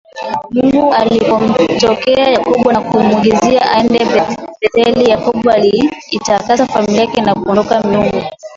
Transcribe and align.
Mungu 0.53 0.93
alipomtokea 0.93 2.29
Yakobo 2.31 2.71
na 2.71 2.81
kumwagiza 2.81 3.61
Aende 3.61 4.05
betheli 4.61 5.09
Yakobo 5.09 5.51
aliitakasa 5.51 6.65
familia 6.67 7.01
yake 7.01 7.21
na 7.21 7.35
kuondoa 7.35 7.81
Miungu 7.83 8.23